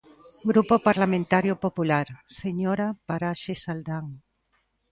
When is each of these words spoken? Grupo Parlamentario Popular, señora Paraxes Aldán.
Grupo 0.49 0.75
Parlamentario 0.87 1.53
Popular, 1.65 2.07
señora 2.41 2.87
Paraxes 3.07 3.61
Aldán. 3.73 4.05